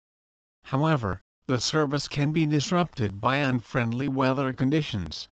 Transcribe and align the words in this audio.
However, 0.65 1.21
the 1.47 1.59
service 1.59 2.07
can 2.07 2.31
be 2.31 2.45
disrupted 2.45 3.19
by 3.19 3.37
unfriendly 3.37 4.07
weather 4.07 4.53
conditions. 4.53 5.29